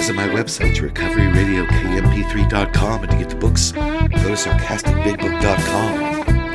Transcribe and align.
Visit 0.00 0.16
my 0.16 0.28
website, 0.28 0.76
recoveryradiokmp3.com, 0.76 3.02
and 3.02 3.10
to 3.10 3.16
get 3.18 3.28
the 3.28 3.36
books, 3.36 3.72
go 3.72 4.08
to 4.08 4.32
sarcasticbigbook.com. 4.32 6.00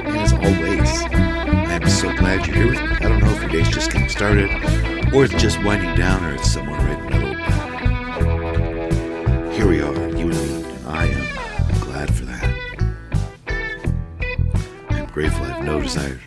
And 0.07 0.17
as 0.17 0.33
always, 0.33 1.03
I 1.13 1.75
am 1.75 1.87
so 1.87 2.11
glad 2.15 2.47
you're 2.47 2.55
here 2.55 2.71
with 2.71 2.81
me. 2.81 2.87
I 2.87 3.07
don't 3.07 3.19
know 3.19 3.29
if 3.29 3.41
your 3.41 3.51
day's 3.51 3.69
just 3.69 3.91
getting 3.91 4.09
started, 4.09 4.49
or 5.13 5.25
it's 5.25 5.35
just 5.35 5.63
winding 5.63 5.93
down, 5.93 6.25
or 6.25 6.33
it's 6.33 6.51
somewhere 6.51 6.79
right 6.79 6.97
in 6.97 7.05
the 7.05 7.11
middle. 7.11 7.35
Here 9.51 9.67
we 9.67 9.79
are, 9.79 9.93
you 9.93 10.31
and 10.31 10.39
me, 10.39 10.63
and 10.63 10.87
I 10.87 11.05
am 11.05 11.79
glad 11.81 12.11
for 12.15 12.25
that. 12.25 12.49
I'm 14.89 15.05
grateful 15.05 15.45
I 15.45 15.49
have 15.49 15.63
no 15.63 15.83
desire 15.83 16.19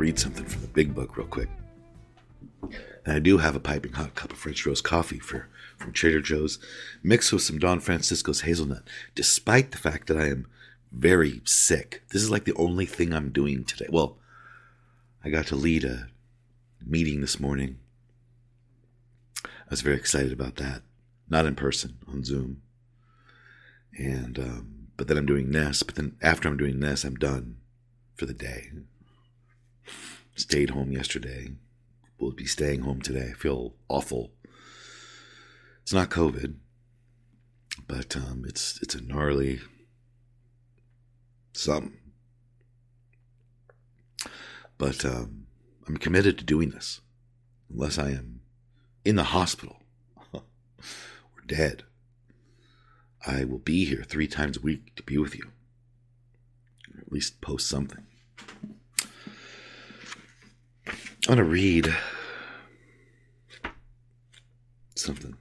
read 0.00 0.18
something 0.18 0.46
from 0.46 0.62
the 0.62 0.68
big 0.68 0.94
book 0.94 1.16
real 1.18 1.26
quick. 1.26 1.50
And 3.04 3.14
I 3.14 3.18
do 3.18 3.36
have 3.36 3.54
a 3.54 3.60
piping 3.60 3.92
hot 3.92 4.14
cup 4.14 4.32
of 4.32 4.38
French 4.38 4.64
roast 4.64 4.82
coffee 4.82 5.18
for 5.18 5.48
from 5.76 5.92
Trader 5.92 6.20
Joe's, 6.20 6.58
mixed 7.02 7.32
with 7.32 7.42
some 7.42 7.58
Don 7.58 7.80
Francisco's 7.80 8.42
hazelnut, 8.42 8.82
despite 9.14 9.70
the 9.70 9.78
fact 9.78 10.08
that 10.08 10.16
I 10.16 10.28
am 10.28 10.46
very 10.90 11.42
sick. 11.44 12.02
This 12.10 12.22
is 12.22 12.30
like 12.30 12.44
the 12.44 12.54
only 12.54 12.86
thing 12.86 13.12
I'm 13.12 13.30
doing 13.30 13.64
today. 13.64 13.86
Well, 13.90 14.18
I 15.24 15.28
got 15.28 15.46
to 15.48 15.56
lead 15.56 15.84
a 15.84 16.08
meeting 16.84 17.20
this 17.20 17.38
morning. 17.38 17.78
I 19.44 19.70
was 19.70 19.82
very 19.82 19.96
excited 19.96 20.32
about 20.32 20.56
that. 20.56 20.82
Not 21.28 21.46
in 21.46 21.54
person, 21.54 21.98
on 22.08 22.24
Zoom. 22.24 22.62
And 23.98 24.38
um, 24.38 24.88
but 24.96 25.08
then 25.08 25.18
I'm 25.18 25.26
doing 25.26 25.50
this. 25.50 25.82
But 25.82 25.94
then 25.94 26.16
after 26.22 26.48
I'm 26.48 26.56
doing 26.56 26.80
this, 26.80 27.04
I'm 27.04 27.16
done 27.16 27.56
for 28.14 28.26
the 28.26 28.34
day. 28.34 28.70
Stayed 30.34 30.70
home 30.70 30.92
yesterday. 30.92 31.52
Will 32.18 32.32
be 32.32 32.46
staying 32.46 32.80
home 32.82 33.00
today. 33.00 33.30
I 33.30 33.34
feel 33.34 33.74
awful. 33.88 34.32
It's 35.82 35.92
not 35.92 36.10
COVID, 36.10 36.56
but 37.86 38.16
um, 38.16 38.44
it's 38.46 38.80
it's 38.82 38.94
a 38.94 39.02
gnarly 39.02 39.60
something. 41.52 41.96
But 44.78 45.04
um, 45.04 45.46
I'm 45.86 45.96
committed 45.96 46.38
to 46.38 46.44
doing 46.44 46.70
this, 46.70 47.00
unless 47.72 47.98
I 47.98 48.10
am 48.10 48.40
in 49.04 49.16
the 49.16 49.24
hospital 49.24 49.82
or 50.32 50.42
dead. 51.46 51.84
I 53.26 53.44
will 53.44 53.58
be 53.58 53.84
here 53.84 54.02
three 54.02 54.26
times 54.26 54.56
a 54.56 54.60
week 54.60 54.94
to 54.96 55.02
be 55.02 55.18
with 55.18 55.36
you, 55.36 55.50
or 56.94 57.00
at 57.00 57.12
least 57.12 57.40
post 57.40 57.68
something. 57.68 58.06
I'm 61.28 61.36
gonna 61.36 61.44
read 61.44 61.94
something. 64.96 65.36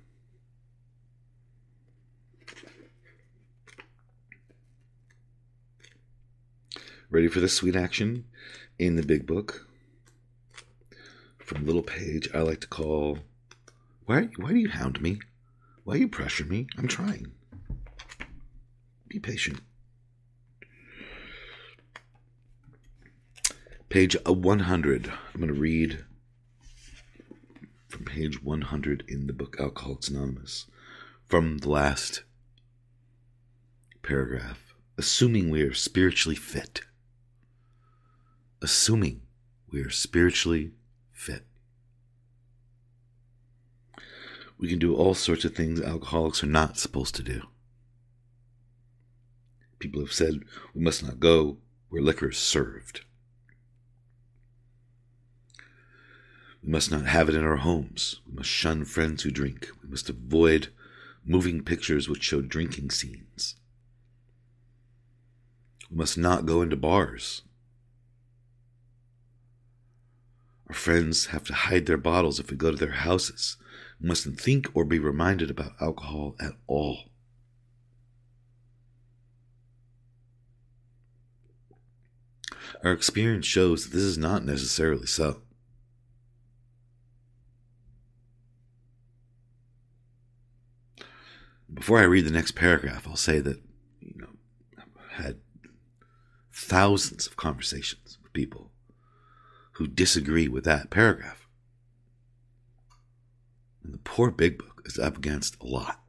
Ready 7.10 7.28
for 7.30 7.40
the 7.40 7.48
sweet 7.48 7.78
action 7.78 8.26
in 8.78 8.98
the 8.98 9.04
big 9.04 9.26
book? 9.26 9.68
From 11.38 11.66
little 11.66 11.82
page 11.82 12.30
I 12.34 12.40
like 12.40 12.60
to 12.62 12.68
call 12.68 13.20
Why 14.06 14.30
why 14.36 14.50
do 14.50 14.58
you 14.58 14.70
hound 14.70 15.02
me? 15.02 15.20
Why 15.86 15.96
you 15.96 16.10
pressure 16.10 16.46
me? 16.46 16.68
I'm 16.78 16.90
trying. 16.90 17.32
Be 19.08 19.18
patient. 19.18 19.62
Page 23.90 24.16
100. 24.24 25.12
I'm 25.34 25.42
going 25.42 25.52
to 25.52 25.60
read 25.60 26.06
from 27.88 28.06
page 28.06 28.44
100 28.44 29.04
in 29.08 29.26
the 29.26 29.34
book 29.34 29.58
Alcoholics 29.60 30.10
Anonymous 30.10 30.68
from 31.26 31.58
the 31.58 31.70
last 31.72 32.22
paragraph. 34.04 34.76
Assuming 34.96 35.50
we 35.50 35.64
are 35.64 35.74
spiritually 35.74 36.36
fit. 36.36 36.82
Assuming 38.62 39.22
we 39.72 39.82
are 39.82 39.90
spiritually 39.90 40.70
fit. 41.12 41.48
We 44.60 44.68
can 44.70 44.78
do 44.78 44.96
all 44.96 45.16
sorts 45.16 45.46
of 45.46 45.56
things 45.56 45.82
alcoholics 45.82 46.44
are 46.44 46.48
not 46.48 46.78
supposed 46.78 47.16
to 47.16 47.24
do. 47.24 47.42
People 49.80 50.02
have 50.02 50.14
said 50.14 50.42
we 50.76 50.82
must 50.84 51.02
not 51.02 51.20
go 51.20 51.58
where 51.90 52.04
liquor 52.04 52.30
is 52.30 52.38
served. 52.38 53.02
We 56.64 56.72
must 56.72 56.92
not 56.92 57.06
have 57.06 57.30
it 57.30 57.36
in 57.36 57.44
our 57.44 57.58
homes. 57.58 58.22
We 58.28 58.36
must 58.36 58.50
shun 58.50 58.86
friends 58.86 59.24
who 59.24 59.32
drink. 59.32 59.70
We 59.82 59.90
must 59.90 60.10
avoid 60.10 60.70
moving 61.26 61.64
pictures 61.64 62.10
which 62.10 62.24
show 62.24 62.42
drinking 62.42 62.92
scenes. 62.92 63.56
We 65.90 65.98
must 65.98 66.18
not 66.18 66.46
go 66.46 66.62
into 66.62 66.76
bars. 66.76 67.44
Our 70.68 70.76
friends 70.76 71.28
have 71.28 71.44
to 71.46 71.54
hide 71.54 71.88
their 71.88 71.98
bottles 71.98 72.40
if 72.40 72.52
we 72.52 72.58
go 72.58 72.72
to 72.72 72.78
their 72.78 72.92
houses. 72.92 73.58
We 74.00 74.08
mustn't 74.08 74.40
think 74.40 74.70
or 74.74 74.86
be 74.86 75.00
reminded 75.00 75.50
about 75.50 75.74
alcohol 75.82 76.36
at 76.40 76.54
all. 76.68 77.06
Our 82.84 82.92
experience 82.92 83.46
shows 83.46 83.84
that 83.84 83.94
this 83.94 84.04
is 84.04 84.18
not 84.18 84.46
necessarily 84.46 85.08
so. 85.08 85.42
Before 91.74 92.00
I 92.00 92.04
read 92.04 92.26
the 92.26 92.32
next 92.32 92.52
paragraph, 92.52 93.08
I'll 93.08 93.16
say 93.16 93.40
that 93.40 93.62
you 94.02 94.14
know 94.16 94.30
I've 94.78 95.24
had 95.24 95.38
thousands 96.52 97.28
of 97.28 97.38
conversations 97.38 98.18
with 98.22 98.34
people 98.34 98.72
who 99.74 99.88
disagree 99.88 100.48
with 100.48 100.66
that 100.66 100.90
paragraph. 100.90 101.48
And 103.84 103.94
the 103.94 104.00
poor 104.00 104.30
big 104.30 104.58
book 104.58 104.82
is 104.86 105.00
up 105.00 105.18
against 105.18 105.62
a 105.62 105.66
lot. 105.66 106.02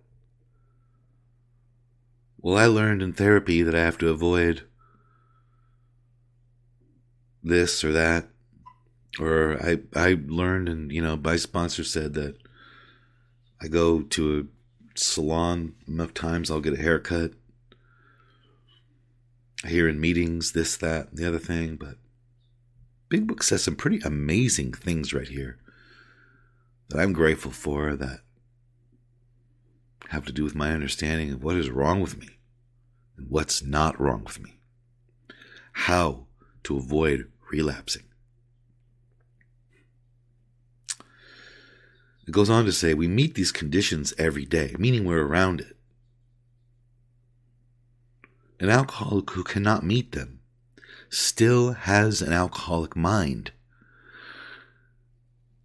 Well, 2.39 2.57
I 2.57 2.67
learned 2.67 3.03
in 3.03 3.13
therapy 3.13 3.63
that 3.63 3.75
I 3.75 3.81
have 3.81 3.99
to 3.99 4.09
avoid 4.09 4.63
this 7.43 7.85
or 7.85 7.93
that. 7.93 8.29
Or 9.19 9.59
I 9.63 9.79
I 9.95 10.17
learned 10.27 10.69
and 10.69 10.91
you 10.91 11.03
know, 11.03 11.17
my 11.17 11.37
sponsor 11.37 11.85
said 11.85 12.15
that 12.15 12.37
I 13.61 13.69
go 13.69 14.03
to 14.03 14.39
a 14.39 14.60
salon 14.95 15.75
enough 15.87 16.15
times 16.15 16.51
I'll 16.51 16.61
get 16.61 16.79
a 16.79 16.83
haircut. 16.83 17.33
Hear 19.67 19.89
in 19.89 20.01
meetings 20.01 20.53
this, 20.53 20.77
that, 20.79 21.15
the 21.15 21.27
other 21.27 21.39
thing, 21.39 21.77
but 21.77 21.97
Big 23.11 23.27
Book 23.27 23.43
says 23.43 23.63
some 23.63 23.77
pretty 23.77 24.01
amazing 24.05 24.73
things 24.73 25.13
right 25.13 25.29
here 25.29 25.59
that 26.89 26.99
I'm 26.99 27.13
grateful 27.13 27.51
for 27.51 27.95
that 27.97 28.21
have 30.09 30.25
to 30.27 30.33
do 30.33 30.45
with 30.45 30.55
my 30.55 30.73
understanding 30.73 31.33
of 31.33 31.43
what 31.43 31.57
is 31.57 31.71
wrong 31.71 32.01
with 32.01 32.19
me 32.19 32.39
and 33.17 33.29
what's 33.29 33.63
not 33.63 34.01
wrong 34.01 34.25
with 34.25 34.41
me, 34.41 34.59
how 35.73 36.27
to 36.65 36.77
avoid 36.77 37.31
relapsing. 37.53 38.03
It 42.31 42.33
goes 42.33 42.49
on 42.49 42.65
to 42.67 42.71
say 42.71 42.95
we 42.95 43.09
meet 43.09 43.35
these 43.35 43.51
conditions 43.51 44.15
every 44.17 44.45
day, 44.45 44.77
meaning 44.79 45.05
we're 45.05 45.27
around 45.27 45.61
it. 45.63 45.77
An 48.61 48.69
alcoholic 48.69 49.29
who 49.33 49.43
cannot 49.43 49.85
meet 49.85 50.13
them 50.13 50.39
still 51.09 51.73
has 51.73 52.23
an 52.23 52.33
alcoholic 52.33 52.95
mind. 52.95 53.51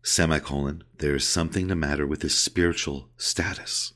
Semicolon, 0.02 0.84
there 0.98 1.16
is 1.16 1.28
something 1.28 1.68
the 1.68 1.76
matter 1.76 2.08
with 2.08 2.24
his 2.24 2.36
spiritual 2.36 3.10
status. 3.16 3.94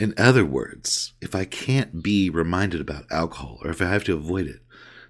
In 0.00 0.14
other 0.16 0.46
words, 0.46 1.12
if 1.20 1.34
I 1.34 1.44
can't 1.44 2.02
be 2.02 2.30
reminded 2.30 2.80
about 2.80 3.04
alcohol 3.10 3.58
or 3.62 3.68
if 3.68 3.82
I 3.82 3.90
have 3.90 4.04
to 4.04 4.14
avoid 4.14 4.46
it, 4.46 4.60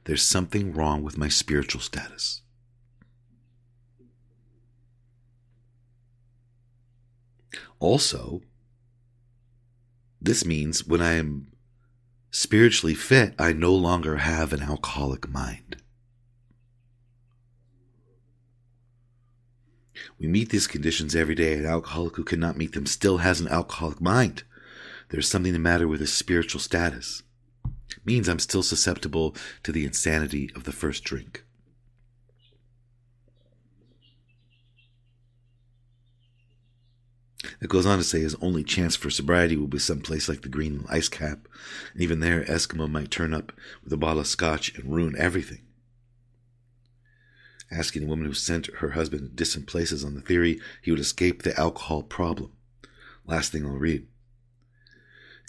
there's 0.07 0.23
something 0.23 0.73
wrong 0.73 1.03
with 1.03 1.19
my 1.19 1.29
spiritual 1.29 1.81
status. 1.81 2.43
Also, 7.81 8.41
this 10.21 10.45
means 10.45 10.87
when 10.87 11.03
I 11.03 11.15
am 11.15 11.49
spiritually 12.31 12.95
fit, 12.95 13.35
I 13.37 13.53
no 13.53 13.75
longer 13.75 14.19
have 14.19 14.53
an 14.53 14.63
alcoholic 14.63 15.29
mind. 15.29 15.83
We 20.21 20.29
meet 20.29 20.51
these 20.51 20.69
conditions 20.69 21.17
every 21.17 21.35
day. 21.35 21.55
An 21.55 21.67
alcoholic 21.67 22.15
who 22.15 22.25
cannot 22.25 22.57
meet 22.57 22.73
them 22.73 22.87
still 22.87 23.19
has 23.19 23.41
an 23.41 23.49
alcoholic 23.49 24.01
mind. 24.01 24.45
There's 25.09 25.29
something 25.29 25.53
the 25.53 25.59
matter 25.59 25.89
with 25.89 26.01
his 26.01 26.13
spiritual 26.13 26.61
status. 26.61 27.25
Means 28.05 28.29
I'm 28.29 28.39
still 28.39 28.63
susceptible 28.63 29.35
to 29.63 29.73
the 29.73 29.85
insanity 29.85 30.51
of 30.55 30.65
the 30.65 30.73
first 30.73 31.05
drink. 31.05 31.45
It 37.61 37.69
goes 37.69 37.87
on 37.87 37.99
to 37.99 38.05
say 38.05 38.21
his 38.21 38.37
only 38.37 38.65
chance 38.65 38.97
for 38.97 39.11
sobriety 39.11 39.57
will 39.57 39.67
be 39.67 39.79
some 39.79 40.01
place 40.01 40.29
like 40.29 40.43
the 40.43 40.49
Green 40.49 40.85
Ice 40.89 41.09
Cap, 41.09 41.49
and 41.93 42.03
even 42.03 42.21
there, 42.21 42.45
Eskimo 42.45 42.91
might 42.91 43.11
turn 43.11 43.33
up 43.33 43.53
with 43.83 43.93
a 43.93 43.97
bottle 43.97 44.21
of 44.21 44.27
scotch 44.27 44.75
and 44.75 44.95
ruin 44.95 45.15
everything. 45.17 45.63
Asking 47.71 48.05
a 48.05 48.07
woman 48.07 48.27
who 48.27 48.35
sent 48.35 48.67
her 48.77 48.91
husband 48.91 49.23
to 49.23 49.35
distant 49.35 49.67
places 49.67 50.05
on 50.05 50.15
the 50.15 50.21
theory 50.21 50.61
he 50.83 50.91
would 50.91 51.01
escape 51.01 51.43
the 51.43 51.59
alcohol 51.59 52.03
problem. 52.03 52.53
Last 53.27 53.53
thing 53.53 53.67
I'll 53.67 53.73
read. 53.73 54.07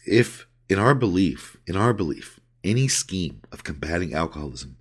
If, 0.06 0.47
in 0.70 0.80
our 0.80 0.96
belief, 0.96 1.58
in 1.66 1.76
our 1.76 1.94
belief, 1.94 2.40
any 2.64 2.88
scheme 2.88 3.42
of 3.52 3.64
combating 3.64 4.14
alcoholism 4.14 4.78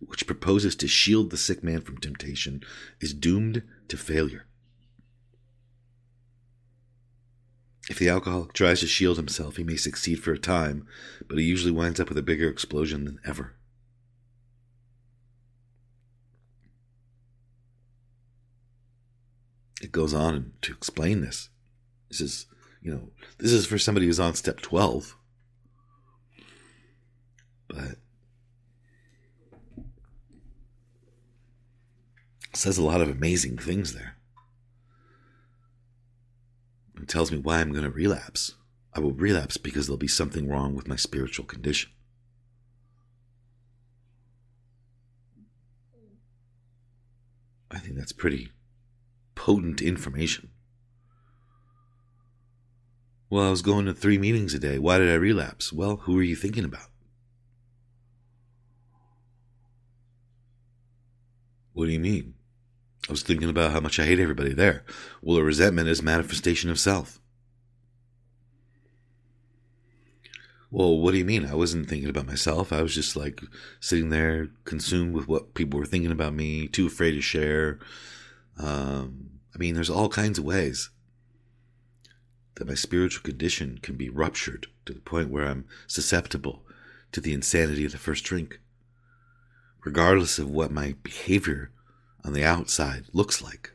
which 0.00 0.26
proposes 0.26 0.76
to 0.76 0.88
shield 0.88 1.30
the 1.30 1.36
sick 1.36 1.62
man 1.62 1.80
from 1.80 1.98
temptation 1.98 2.62
is 3.00 3.12
doomed 3.12 3.62
to 3.88 3.96
failure. 3.96 4.46
If 7.88 7.98
the 7.98 8.08
alcoholic 8.08 8.52
tries 8.52 8.80
to 8.80 8.86
shield 8.86 9.16
himself, 9.16 9.56
he 9.56 9.64
may 9.64 9.76
succeed 9.76 10.22
for 10.22 10.32
a 10.32 10.38
time, 10.38 10.86
but 11.26 11.38
he 11.38 11.44
usually 11.44 11.72
winds 11.72 11.98
up 11.98 12.08
with 12.08 12.18
a 12.18 12.22
bigger 12.22 12.48
explosion 12.48 13.04
than 13.06 13.18
ever. 13.24 13.54
It 19.80 19.90
goes 19.90 20.12
on 20.12 20.52
to 20.62 20.72
explain 20.72 21.22
this. 21.22 21.48
This 22.08 22.20
is, 22.20 22.46
you 22.88 22.94
know, 22.94 23.10
this 23.36 23.52
is 23.52 23.66
for 23.66 23.76
somebody 23.76 24.06
who's 24.06 24.18
on 24.18 24.34
step 24.34 24.62
12. 24.62 25.14
But 27.68 27.96
says 32.54 32.78
a 32.78 32.82
lot 32.82 33.02
of 33.02 33.10
amazing 33.10 33.58
things 33.58 33.92
there. 33.92 34.16
It 36.98 37.08
tells 37.08 37.30
me 37.30 37.36
why 37.36 37.60
I'm 37.60 37.72
going 37.72 37.84
to 37.84 37.90
relapse. 37.90 38.54
I 38.94 39.00
will 39.00 39.12
relapse 39.12 39.58
because 39.58 39.86
there'll 39.86 39.98
be 39.98 40.08
something 40.08 40.48
wrong 40.48 40.74
with 40.74 40.88
my 40.88 40.96
spiritual 40.96 41.44
condition. 41.44 41.90
I 47.70 47.78
think 47.78 47.96
that's 47.96 48.12
pretty 48.12 48.48
potent 49.34 49.82
information. 49.82 50.52
Well, 53.30 53.46
I 53.46 53.50
was 53.50 53.62
going 53.62 53.84
to 53.86 53.92
three 53.92 54.18
meetings 54.18 54.54
a 54.54 54.58
day. 54.58 54.78
Why 54.78 54.98
did 54.98 55.10
I 55.10 55.14
relapse? 55.14 55.72
Well, 55.72 55.96
who 55.96 56.14
were 56.14 56.22
you 56.22 56.36
thinking 56.36 56.64
about? 56.64 56.88
What 61.74 61.86
do 61.86 61.92
you 61.92 62.00
mean? 62.00 62.34
I 63.08 63.12
was 63.12 63.22
thinking 63.22 63.50
about 63.50 63.72
how 63.72 63.80
much 63.80 63.98
I 63.98 64.06
hate 64.06 64.18
everybody 64.18 64.52
there. 64.52 64.84
Well, 65.22 65.38
a 65.38 65.42
resentment 65.42 65.88
is 65.88 66.02
manifestation 66.02 66.70
of 66.70 66.80
self. 66.80 67.20
Well, 70.70 70.98
what 70.98 71.12
do 71.12 71.18
you 71.18 71.24
mean? 71.24 71.46
I 71.46 71.54
wasn't 71.54 71.88
thinking 71.88 72.10
about 72.10 72.26
myself. 72.26 72.72
I 72.72 72.82
was 72.82 72.94
just 72.94 73.16
like 73.16 73.42
sitting 73.80 74.10
there, 74.10 74.48
consumed 74.64 75.14
with 75.14 75.28
what 75.28 75.54
people 75.54 75.78
were 75.78 75.86
thinking 75.86 76.10
about 76.10 76.34
me, 76.34 76.68
too 76.68 76.86
afraid 76.86 77.12
to 77.12 77.22
share. 77.22 77.78
Um, 78.58 79.30
I 79.54 79.58
mean, 79.58 79.74
there's 79.74 79.88
all 79.88 80.08
kinds 80.08 80.38
of 80.38 80.44
ways 80.44 80.90
that 82.58 82.66
my 82.66 82.74
spiritual 82.74 83.22
condition 83.22 83.78
can 83.78 83.94
be 83.94 84.08
ruptured 84.08 84.66
to 84.84 84.92
the 84.92 85.00
point 85.00 85.30
where 85.30 85.46
I'm 85.46 85.64
susceptible 85.86 86.64
to 87.12 87.20
the 87.20 87.32
insanity 87.32 87.84
of 87.84 87.92
the 87.92 87.98
first 87.98 88.24
drink, 88.24 88.60
regardless 89.84 90.40
of 90.40 90.50
what 90.50 90.72
my 90.72 90.96
behavior 91.04 91.70
on 92.24 92.32
the 92.32 92.44
outside 92.44 93.04
looks 93.12 93.40
like. 93.40 93.74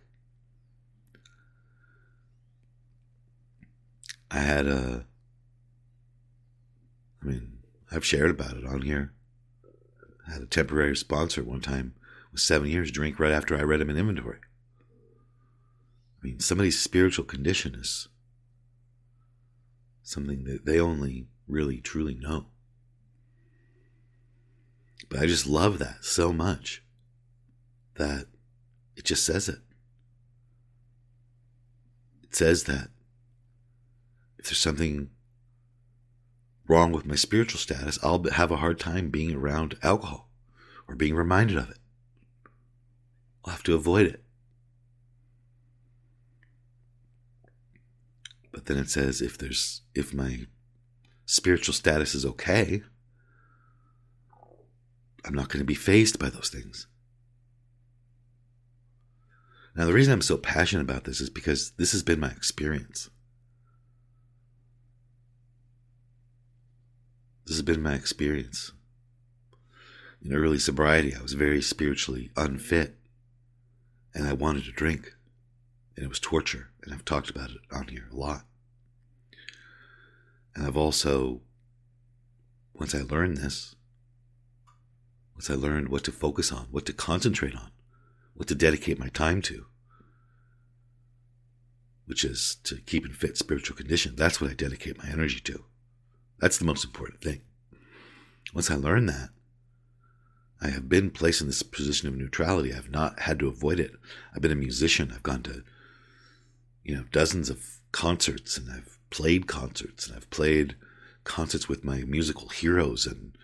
I 4.30 4.40
had 4.40 4.68
a, 4.68 5.06
I 7.22 7.26
mean, 7.26 7.60
I've 7.90 8.06
shared 8.06 8.32
about 8.32 8.58
it 8.58 8.66
on 8.66 8.82
here. 8.82 9.14
I 10.28 10.34
had 10.34 10.42
a 10.42 10.48
temporary 10.48 10.98
sponsor 10.98 11.42
one 11.42 11.62
time 11.62 11.96
with 12.34 12.42
seven 12.42 12.70
years 12.70 12.92
drink 12.92 13.18
right 13.18 13.32
after 13.32 13.58
I 13.58 13.62
read 13.62 13.80
him 13.80 13.90
an 13.90 13.98
inventory. 13.98 14.40
I 16.22 16.28
mean, 16.28 16.42
somebody's 16.42 16.80
spiritual 16.80 17.24
condition 17.24 17.76
is 17.76 18.10
something 20.04 20.44
that 20.44 20.66
they 20.66 20.80
only 20.80 21.28
really 21.48 21.80
truly 21.80 22.16
know. 22.16 22.48
But 25.10 25.20
I 25.20 25.26
just 25.26 25.48
love 25.48 25.80
that 25.80 26.04
so 26.04 26.32
much 26.32 26.84
that 27.96 28.26
it 28.96 29.06
just 29.06 29.26
says 29.26 29.50
it. 29.50 29.60
It 32.24 32.36
says 32.36 32.64
that 32.66 32.90
if 34.38 34.46
there's 34.46 34.58
something 34.58 35.10
wrong 36.68 36.92
with 36.92 37.06
my 37.06 37.16
spiritual 37.16 37.60
status, 37.60 38.00
I'll 38.04 38.24
have 38.24 38.52
a 38.52 38.58
hard 38.58 38.80
time 38.80 39.10
being 39.10 39.36
around 39.36 39.78
alcohol 39.84 40.30
or 40.88 40.96
being 40.96 41.16
reminded 41.16 41.58
of 41.58 41.70
it. 41.70 41.78
I'll 43.46 43.52
have 43.52 43.64
to 43.64 43.76
avoid 43.76 44.08
it. 44.08 44.24
Then 48.66 48.78
it 48.78 48.90
says 48.90 49.22
if 49.22 49.38
there's 49.38 49.82
if 49.94 50.14
my 50.14 50.46
spiritual 51.26 51.74
status 51.74 52.16
is 52.16 52.26
okay, 52.26 52.84
I'm 55.26 55.34
not 55.34 55.50
going 55.50 55.60
to 55.60 55.66
be 55.66 55.74
fazed 55.74 56.20
by 56.20 56.30
those 56.30 56.50
things. 56.50 56.88
Now, 59.76 59.86
the 59.86 59.94
reason 59.94 60.14
I'm 60.14 60.22
so 60.22 60.38
passionate 60.38 60.84
about 60.84 61.06
this 61.06 61.20
is 61.20 61.30
because 61.30 61.72
this 61.78 61.94
has 61.94 62.04
been 62.04 62.20
my 62.20 62.30
experience. 62.30 63.10
This 67.46 67.56
has 67.56 67.64
been 67.64 67.82
my 67.82 67.96
experience. 67.96 68.72
In 70.24 70.34
early 70.34 70.60
sobriety, 70.60 71.16
I 71.16 71.22
was 71.22 71.34
very 71.34 71.62
spiritually 71.62 72.30
unfit 72.38 72.96
and 74.14 74.28
I 74.28 74.34
wanted 74.34 74.66
to 74.66 74.72
drink. 74.72 75.14
And 75.96 76.06
it 76.06 76.10
was 76.10 76.20
torture. 76.20 76.70
And 76.84 76.94
I've 76.94 77.06
talked 77.06 77.30
about 77.30 77.50
it 77.50 77.58
on 77.72 77.88
here 77.88 78.08
a 78.12 78.16
lot. 78.16 78.46
And 80.56 80.66
I've 80.66 80.78
also, 80.78 81.42
once 82.74 82.94
I 82.94 83.02
learned 83.02 83.38
this, 83.38 83.76
once 85.34 85.50
I 85.50 85.56
learned 85.56 85.90
what 85.90 86.04
to 86.06 86.12
focus 86.12 86.52
on, 86.52 86.68
what 86.70 86.86
to 86.86 86.94
concentrate 86.94 87.56
on, 87.56 87.72
what 88.34 88.48
to 88.50 88.56
dedicate 88.56 89.00
my 89.00 89.10
time 89.10 89.42
to, 89.44 89.66
which 92.06 92.24
is 92.24 92.58
to 92.64 92.78
keep 92.82 93.06
in 93.06 93.14
fit 93.14 93.38
spiritual 93.38 93.78
condition. 93.78 94.16
That's 94.16 94.40
what 94.40 94.52
I 94.52 94.54
dedicate 94.54 94.98
my 94.98 95.10
energy 95.10 95.40
to. 95.42 95.66
That's 96.40 96.58
the 96.58 96.66
most 96.66 96.84
important 96.84 97.22
thing. 97.22 97.42
Once 98.54 98.70
I 98.70 98.76
learned 98.76 99.10
that, 99.10 99.30
I 100.62 100.70
have 100.70 100.88
been 100.88 101.12
placed 101.12 101.42
in 101.42 101.48
this 101.48 101.64
position 101.64 102.08
of 102.08 102.16
neutrality. 102.16 102.74
I've 102.74 102.92
not 102.92 103.22
had 103.22 103.40
to 103.40 103.48
avoid 103.48 103.80
it. 103.80 103.92
I've 104.34 104.42
been 104.42 104.52
a 104.52 104.56
musician. 104.56 105.12
I've 105.12 105.24
gone 105.24 105.44
to, 105.44 105.64
you 106.84 106.96
know, 106.96 107.06
dozens 107.12 107.50
of 107.50 107.80
concerts 107.92 108.58
and 108.58 108.72
I've 108.72 108.93
played 109.14 109.46
concerts 109.48 110.08
and 110.08 110.16
I've 110.16 110.30
played 110.32 110.76
concerts 111.24 111.70
with 111.70 111.86
my 111.86 112.04
musical 112.04 112.50
heroes 112.50 113.06
and 113.06 113.38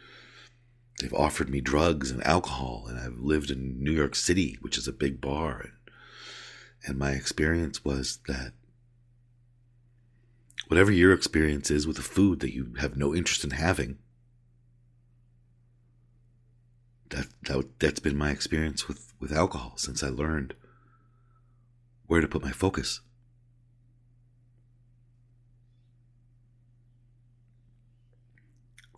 they've 1.00 1.14
offered 1.14 1.50
me 1.50 1.62
drugs 1.62 2.10
and 2.10 2.26
alcohol 2.26 2.88
and 2.90 3.00
I've 3.00 3.20
lived 3.20 3.52
in 3.52 3.82
New 3.82 3.92
York 3.92 4.16
City, 4.16 4.58
which 4.62 4.80
is 4.80 4.88
a 4.88 4.92
big 4.92 5.22
bar 5.22 5.62
and 5.62 5.74
and 6.86 6.98
my 6.98 7.12
experience 7.12 7.84
was 7.84 8.20
that 8.28 8.54
whatever 10.68 10.92
your 10.92 11.14
experience 11.14 11.70
is 11.70 11.86
with 11.86 12.00
a 12.00 12.04
food 12.04 12.40
that 12.40 12.54
you 12.54 12.74
have 12.80 12.96
no 12.96 13.14
interest 13.14 13.44
in 13.44 13.52
having, 13.52 13.98
that, 17.10 17.28
that 17.44 17.80
that's 17.80 18.00
been 18.00 18.18
my 18.18 18.32
experience 18.32 18.88
with, 18.88 19.14
with 19.20 19.32
alcohol 19.32 19.74
since 19.76 20.02
I 20.02 20.10
learned 20.10 20.54
where 22.08 22.22
to 22.22 22.28
put 22.28 22.44
my 22.44 22.52
focus. 22.52 23.02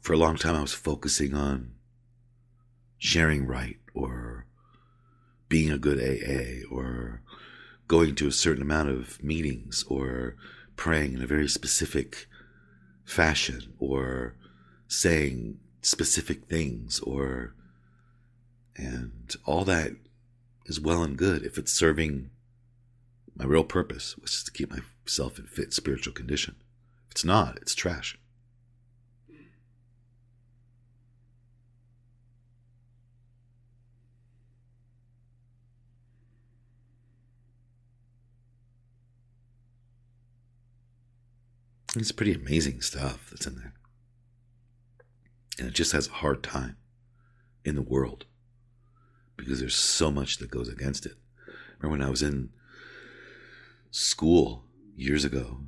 For 0.01 0.13
a 0.13 0.17
long 0.17 0.35
time, 0.35 0.55
I 0.55 0.61
was 0.61 0.73
focusing 0.73 1.35
on 1.35 1.75
sharing 2.97 3.45
right 3.45 3.77
or 3.93 4.47
being 5.47 5.69
a 5.69 5.77
good 5.77 5.99
AA 5.99 6.67
or 6.73 7.21
going 7.87 8.15
to 8.15 8.27
a 8.27 8.31
certain 8.31 8.63
amount 8.63 8.89
of 8.89 9.23
meetings 9.23 9.85
or 9.87 10.35
praying 10.75 11.13
in 11.13 11.21
a 11.21 11.27
very 11.27 11.47
specific 11.47 12.25
fashion 13.03 13.73
or 13.77 14.35
saying 14.87 15.59
specific 15.83 16.45
things 16.45 16.99
or 17.01 17.53
and 18.75 19.35
all 19.45 19.65
that 19.65 19.91
is 20.65 20.79
well 20.79 21.03
and 21.03 21.17
good 21.17 21.43
if 21.43 21.57
it's 21.59 21.71
serving 21.71 22.31
my 23.35 23.45
real 23.45 23.63
purpose 23.63 24.17
which 24.17 24.31
is 24.31 24.43
to 24.43 24.51
keep 24.51 24.71
myself 24.71 25.37
in 25.37 25.45
fit 25.45 25.73
spiritual 25.73 26.13
condition. 26.13 26.55
If 27.05 27.11
it's 27.11 27.25
not 27.25 27.57
it's 27.61 27.75
trash 27.75 28.17
It's 41.95 42.11
pretty 42.11 42.33
amazing 42.33 42.81
stuff 42.81 43.29
that's 43.29 43.45
in 43.45 43.55
there. 43.55 43.73
And 45.59 45.67
it 45.67 45.73
just 45.73 45.91
has 45.91 46.07
a 46.07 46.13
hard 46.13 46.41
time 46.41 46.77
in 47.65 47.75
the 47.75 47.81
world 47.81 48.25
because 49.35 49.59
there's 49.59 49.75
so 49.75 50.09
much 50.09 50.37
that 50.37 50.49
goes 50.49 50.69
against 50.69 51.05
it. 51.05 51.15
Remember 51.79 51.97
when 51.99 52.07
I 52.07 52.09
was 52.09 52.21
in 52.21 52.49
school 53.89 54.65
years 54.95 55.25
ago 55.25 55.61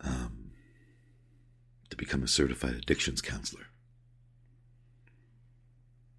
um, 0.00 0.52
to 1.90 1.96
become 1.96 2.22
a 2.22 2.28
certified 2.28 2.74
addictions 2.74 3.20
counselor? 3.20 3.66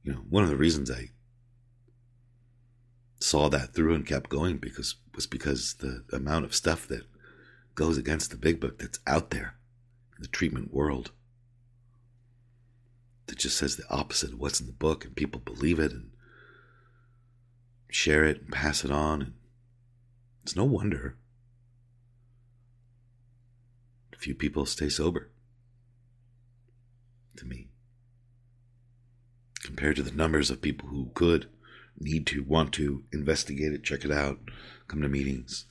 You 0.04 0.14
know, 0.14 0.20
one 0.30 0.44
of 0.44 0.50
the 0.50 0.58
reasons 0.58 0.92
I 0.92 1.12
saw 3.20 3.50
that 3.50 3.74
through 3.74 3.94
and 3.94 4.06
kept 4.06 4.30
going 4.30 4.58
because 4.58 4.96
was 5.16 5.28
because 5.28 5.76
the 5.76 6.04
amount 6.12 6.46
of 6.46 6.54
stuff 6.54 6.88
that 6.88 7.04
goes 7.78 7.98
against 7.98 8.32
the 8.32 8.38
big 8.38 8.60
book 8.60 8.80
that's 8.80 9.00
out 9.06 9.30
there 9.30 9.56
in 10.16 10.24
the 10.24 10.28
treatment 10.28 10.74
world 10.74 11.12
that 13.28 13.38
just 13.38 13.56
says 13.56 13.76
the 13.76 13.88
opposite 13.90 14.34
of 14.34 14.40
what's 14.40 14.60
in 14.60 14.66
the 14.66 14.74
book 14.74 15.06
and 15.06 15.16
people 15.16 15.40
believe 15.40 15.80
it 15.80 15.92
and 15.92 16.10
share 17.90 18.26
it 18.26 18.42
and 18.42 18.52
pass 18.52 18.84
it 18.84 18.90
on 18.90 19.22
and 19.22 19.34
it's 20.42 20.56
no 20.56 20.64
wonder. 20.64 21.18
A 24.12 24.18
few 24.18 24.34
people 24.34 24.66
stay 24.66 24.90
sober 24.90 25.30
to 27.36 27.46
me 27.46 27.68
compared 29.62 29.98
to 29.98 30.02
the 30.02 30.12
numbers 30.12 30.50
of 30.50 30.62
people 30.62 30.90
who 30.90 31.12
could 31.14 31.48
need 32.00 32.26
to 32.26 32.44
want 32.44 32.74
to 32.74 33.04
investigate 33.14 33.74
it 33.74 33.84
check 33.84 34.04
it 34.04 34.12
out 34.12 34.40
come 34.88 35.02
to 35.02 35.10
meetings 35.10 35.66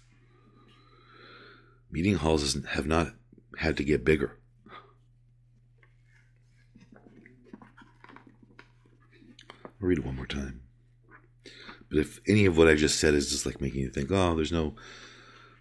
meeting 1.91 2.17
halls 2.17 2.57
have 2.71 2.87
not 2.87 3.15
had 3.59 3.77
to 3.77 3.85
get 3.85 4.05
bigger. 4.05 4.39
I'll 9.65 9.89
read 9.89 9.99
it 9.99 10.05
one 10.05 10.17
more 10.17 10.27
time. 10.27 10.63
But 11.89 11.99
if 11.99 12.21
any 12.27 12.47
of 12.47 12.57
what 12.57 12.69
I 12.69 12.75
just 12.75 12.99
said 12.99 13.15
is 13.15 13.31
just 13.31 13.47
like 13.47 13.61
making 13.61 13.81
you 13.81 13.91
think, 13.91 14.11
oh, 14.11 14.35
there's 14.35 14.53
no, 14.53 14.75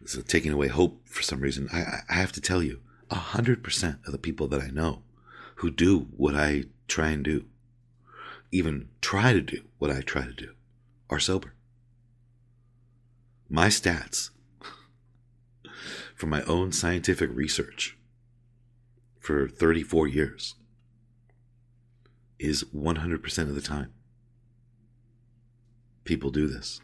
it's 0.02 0.18
taking 0.24 0.52
away 0.52 0.68
hope 0.68 1.08
for 1.08 1.22
some 1.22 1.42
reason, 1.42 1.70
I, 1.72 2.02
I 2.10 2.16
have 2.16 2.32
to 2.34 2.42
tell 2.42 2.64
you, 2.64 2.82
a 3.12 3.16
hundred 3.16 3.64
percent 3.64 4.00
of 4.06 4.12
the 4.12 4.18
people 4.18 4.48
that 4.48 4.62
I 4.62 4.70
know 4.70 5.04
who 5.56 5.70
do 5.70 6.08
what 6.18 6.36
I 6.36 6.64
try 6.88 7.10
and 7.10 7.24
do, 7.24 7.46
even 8.52 8.90
try 9.02 9.34
to 9.34 9.42
do 9.42 9.64
what 9.78 9.92
I 9.92 10.02
try 10.02 10.24
to 10.24 10.34
do, 10.34 10.54
are 11.10 11.20
sober. 11.20 11.54
My 13.50 13.68
stats 13.68 14.32
from 16.16 16.30
my 16.30 16.42
own 16.44 16.72
scientific 16.72 17.30
research 17.34 17.98
for 19.20 19.48
34 19.48 20.08
years 20.08 20.56
is 22.40 22.64
100% 22.64 23.38
of 23.40 23.56
the 23.56 23.62
time. 23.62 23.92
People 26.06 26.32
do 26.32 26.48
this. 26.48 26.80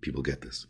People 0.00 0.22
get 0.22 0.40
this. 0.40 0.66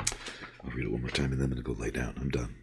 I'll 0.00 0.70
read 0.74 0.86
it 0.86 0.90
one 0.90 1.02
more 1.02 1.10
time 1.10 1.32
and 1.32 1.40
then 1.40 1.44
I'm 1.44 1.50
going 1.50 1.62
to 1.62 1.74
go 1.74 1.80
lay 1.80 1.90
down. 1.90 2.14
I'm 2.20 2.30
done. 2.30 2.56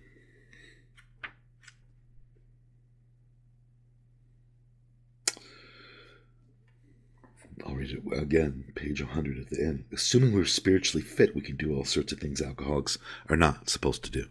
I'll 7.66 7.76
read 7.76 7.92
it 7.92 8.18
again, 8.18 8.72
page 8.76 9.02
100 9.02 9.38
at 9.38 9.50
the 9.50 9.62
end. 9.62 9.86
Assuming 9.92 10.34
we're 10.34 10.46
spiritually 10.46 11.04
fit, 11.04 11.36
we 11.36 11.42
can 11.42 11.56
do 11.56 11.76
all 11.76 11.86
sorts 11.86 12.12
of 12.12 12.20
things 12.20 12.42
alcoholics 12.42 12.98
are 13.30 13.38
not 13.38 13.70
supposed 13.70 14.04
to 14.04 14.12
do. 14.12 14.28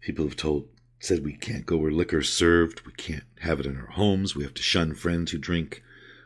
People 0.00 0.26
have 0.26 0.36
told, 0.36 0.68
said 1.00 1.24
we 1.24 1.32
can't 1.34 1.66
go 1.66 1.76
where 1.76 1.90
liquor 1.90 2.18
is 2.18 2.32
served, 2.32 2.86
we 2.86 2.92
can't 2.92 3.24
have 3.40 3.60
it 3.60 3.66
in 3.66 3.76
our 3.76 3.86
homes, 3.86 4.36
we 4.36 4.44
have 4.44 4.54
to 4.54 4.62
shun 4.62 4.94
friends 4.94 5.32
who 5.32 5.38
drink, 5.38 5.82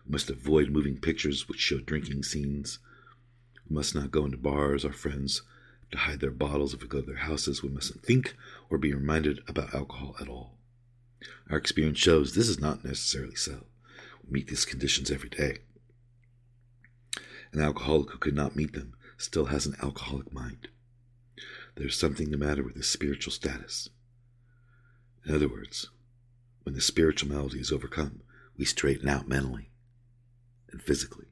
we 0.07 0.13
must 0.13 0.31
avoid 0.31 0.71
moving 0.71 0.99
pictures 0.99 1.49
which 1.49 1.61
show 1.61 1.79
drinking 1.79 2.23
scenes, 2.23 2.79
we 3.69 3.75
must 3.75 3.95
not 3.95 4.11
go 4.11 4.25
into 4.25 4.37
bars, 4.37 4.85
our 4.85 4.93
friends 4.93 5.43
have 5.81 5.91
to 5.91 5.99
hide 5.99 6.21
their 6.21 6.31
bottles 6.31 6.75
if 6.75 6.83
we 6.83 6.89
go 6.89 7.01
to 7.01 7.07
their 7.07 7.17
houses, 7.17 7.63
we 7.63 7.69
mustn't 7.69 8.03
think 8.05 8.35
or 8.69 8.79
be 8.79 8.93
reminded 8.93 9.41
about 9.49 9.75
alcohol 9.75 10.17
at 10.21 10.29
all. 10.29 10.57
Our 11.49 11.59
experience 11.59 11.99
shows 11.99 12.35
this 12.35 12.49
is 12.49 12.61
not 12.61 12.85
necessarily 12.85 13.37
so 13.37 13.65
meet 14.31 14.49
these 14.49 14.65
conditions 14.65 15.11
every 15.11 15.29
day. 15.29 15.59
An 17.53 17.61
alcoholic 17.61 18.11
who 18.11 18.19
could 18.19 18.35
not 18.35 18.57
meet 18.57 18.73
them 18.73 18.95
still 19.19 19.47
has 19.47 19.67
an 19.67 19.77
alcoholic 19.83 20.33
mind. 20.33 20.69
There's 21.77 21.99
something 21.99 22.31
the 22.31 22.37
matter 22.37 22.63
with 22.63 22.77
his 22.77 22.89
spiritual 22.89 23.33
status. 23.33 23.89
In 25.27 25.35
other 25.35 25.49
words, 25.49 25.89
when 26.63 26.75
the 26.75 26.81
spiritual 26.81 27.29
malady 27.29 27.61
is 27.61 27.73
overcome, 27.73 28.23
we 28.57 28.65
straighten 28.65 29.09
out 29.09 29.29
mentally 29.29 29.71
and 30.71 30.83
physically. 30.83 31.27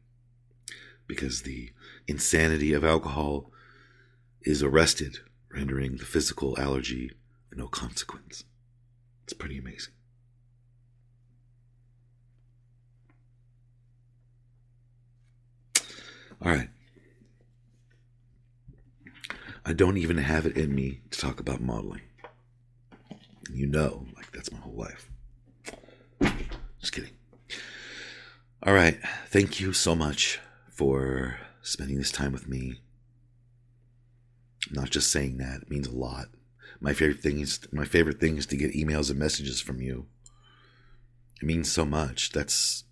Because 1.07 1.43
the 1.43 1.71
insanity 2.07 2.73
of 2.73 2.85
alcohol 2.85 3.51
is 4.43 4.63
arrested, 4.63 5.19
rendering 5.51 5.97
the 5.97 6.05
physical 6.05 6.59
allergy 6.59 7.13
no 7.59 7.67
consequence. 7.67 8.45
It's 9.25 9.33
pretty 9.33 9.59
amazing. 9.59 9.93
All 16.41 16.53
right. 16.53 16.69
I 19.65 19.73
don't 19.73 19.99
even 19.99 20.19
have 20.19 20.47
it 20.47 20.57
in 20.57 20.75
me 20.75 21.01
to 21.11 21.19
talk 21.19 21.41
about 21.41 21.61
modeling. 21.61 22.03
You 23.53 23.67
know, 23.67 24.07
like 24.17 24.31
that's 24.33 24.53
my 24.53 24.59
whole 24.59 24.75
life. 24.75 25.11
Just 26.81 26.93
kidding. 26.93 27.11
All 28.63 28.73
right. 28.73 28.99
Thank 29.27 29.61
you 29.61 29.73
so 29.73 29.95
much 29.95 30.41
for 30.71 31.39
spending 31.63 31.99
this 31.99 32.13
time 32.13 32.33
with 32.33 32.49
me. 32.49 32.81
I'm 34.69 34.75
not 34.75 34.91
just 34.91 35.11
saying 35.11 35.39
that, 35.39 35.63
it 35.63 35.71
means 35.71 35.87
a 35.87 35.95
lot. 35.95 36.27
My 36.81 36.93
favorite 36.93 37.21
thing 37.21 37.41
is 37.41 37.61
my 37.73 37.85
favorite 37.85 38.21
thing 38.21 38.37
is 38.37 38.47
to 38.47 38.57
get 38.57 38.75
emails 38.75 39.11
and 39.11 39.19
messages 39.19 39.61
from 39.61 39.81
you. 39.81 40.07
It 41.41 41.47
means 41.47 41.71
so 41.71 41.85
much. 41.85 42.31
That's 42.33 42.85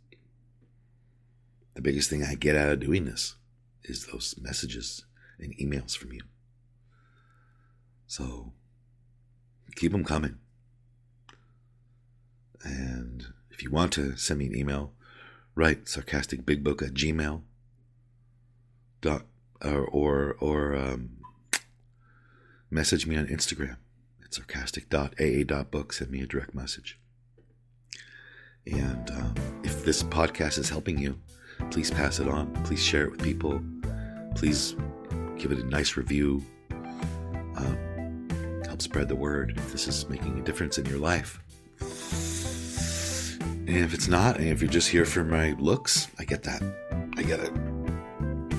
the 1.76 1.83
biggest 1.83 2.09
thing 2.09 2.25
I 2.25 2.35
get 2.35 2.56
out 2.56 2.71
of 2.71 2.80
doing 2.80 3.04
this 3.04 3.35
is 3.85 4.06
those 4.06 4.35
messages 4.40 5.04
and 5.38 5.54
emails 5.59 5.95
from 5.95 6.11
you. 6.11 6.23
So 8.06 8.54
keep 9.76 9.92
them 9.92 10.02
coming. 10.02 10.38
And 12.64 13.26
if 13.50 13.62
you 13.62 13.71
want 13.71 13.92
to 13.92 14.16
send 14.16 14.38
me 14.38 14.47
an 14.47 14.56
email, 14.56 14.92
write 15.54 15.85
sarcasticbigbook 15.85 16.83
at 16.83 16.95
gmail 16.95 17.42
dot 19.02 19.26
or 19.62 19.85
or, 19.85 20.37
or 20.40 20.75
um, 20.75 21.18
message 22.71 23.06
me 23.06 23.18
on 23.18 23.26
Instagram 23.26 23.76
at 24.25 24.33
sarcastic.aa.book. 24.33 25.92
Send 25.92 26.11
me 26.11 26.23
a 26.23 26.26
direct 26.26 26.54
message. 26.54 26.99
And 28.66 29.11
um, 29.11 29.35
if 29.62 29.85
this 29.85 30.02
podcast 30.02 30.56
is 30.59 30.71
helping 30.71 30.99
you, 30.99 31.21
please 31.70 31.90
pass 31.90 32.18
it 32.20 32.28
on. 32.28 32.52
Please 32.64 32.82
share 32.82 33.04
it 33.04 33.10
with 33.10 33.22
people. 33.22 33.60
Please 34.34 34.75
give 35.36 35.52
it 35.52 35.58
a 35.58 35.64
nice 35.64 35.96
review. 35.96 36.44
Um, 37.56 38.62
help 38.66 38.82
spread 38.82 39.08
the 39.08 39.16
word 39.16 39.54
if 39.56 39.72
this 39.72 39.88
is 39.88 40.08
making 40.08 40.38
a 40.38 40.42
difference 40.42 40.78
in 40.78 40.86
your 40.86 40.98
life. 40.98 41.40
And 43.66 43.76
if 43.76 43.92
it's 43.94 44.08
not, 44.08 44.36
and 44.38 44.48
if 44.48 44.62
you're 44.62 44.70
just 44.70 44.88
here 44.88 45.04
for 45.04 45.25
my 45.25 45.56
looks, 45.58 46.06
I 46.18 46.25
get 46.25 46.44
that. 46.44 46.62
I 47.16 47.22
get 47.22 47.40
it. 47.40 47.52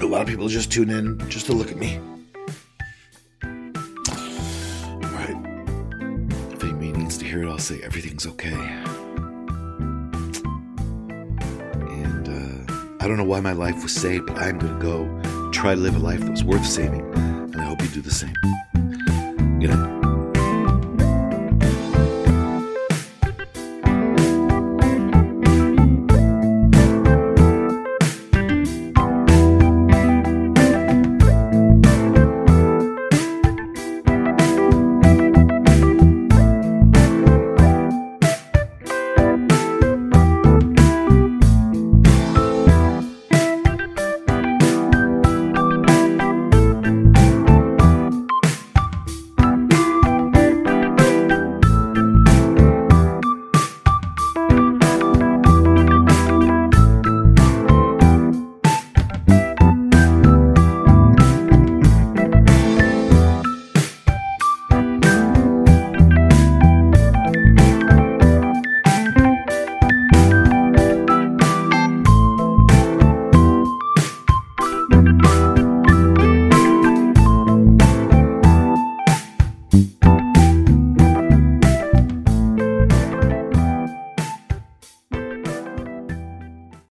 A 0.01 0.05
lot 0.05 0.21
of 0.21 0.27
people 0.27 0.47
just 0.47 0.71
tune 0.71 0.89
in 0.89 1.17
just 1.29 1.45
to 1.45 1.53
look 1.53 1.71
at 1.71 1.77
me. 1.77 1.97
All 3.43 3.49
right. 4.99 5.37
If 6.51 6.63
anybody 6.63 6.91
needs 6.91 7.17
to 7.19 7.25
hear 7.25 7.43
it, 7.43 7.49
I'll 7.49 7.57
say 7.57 7.81
everything's 7.81 8.27
okay. 8.27 8.83
I 13.07 13.09
don't 13.09 13.19
know 13.19 13.23
why 13.23 13.39
my 13.39 13.53
life 13.53 13.83
was 13.83 13.95
saved, 13.95 14.25
but 14.25 14.37
I'm 14.37 14.59
going 14.59 14.77
to 14.77 14.81
go 14.81 15.51
try 15.51 15.75
to 15.75 15.79
live 15.79 15.95
a 15.95 15.99
life 15.99 16.19
that 16.19 16.29
was 16.29 16.43
worth 16.43 16.65
saving. 16.65 17.09
And 17.15 17.55
I 17.55 17.63
hope 17.63 17.81
you 17.81 17.87
do 17.87 18.01
the 18.01 18.11
same. 18.11 18.33
Good 19.61 19.69
night. 19.69 19.96